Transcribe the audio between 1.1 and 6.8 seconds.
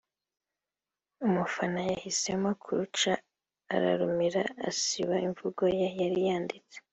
umufana yahisemo kuruca ararumira asiba imvugo ye yari yanditse